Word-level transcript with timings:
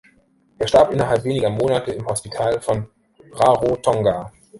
Er 0.57 0.67
starb 0.67 0.93
innerhalb 0.93 1.25
weniger 1.25 1.51
Monate 1.51 1.91
im 1.91 2.07
Hospital 2.07 2.59
von 2.59 2.87
Rarotonga. 3.33 4.31